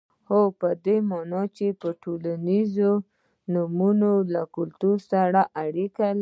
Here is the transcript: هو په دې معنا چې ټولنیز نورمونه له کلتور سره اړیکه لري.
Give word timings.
هو 0.29 0.39
په 0.59 0.69
دې 0.85 0.97
معنا 1.09 1.41
چې 1.55 1.65
ټولنیز 2.03 2.75
نورمونه 3.55 4.09
له 4.33 4.41
کلتور 4.55 4.97
سره 5.11 5.41
اړیکه 5.63 6.05
لري. 6.11 6.19